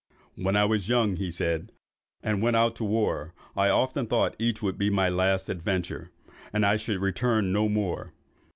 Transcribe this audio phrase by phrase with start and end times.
[0.33, 1.71] "When I was young," he said,
[2.23, 6.09] "and went out to war, I often thought each would be my last adventure,
[6.51, 8.11] and I should return no more.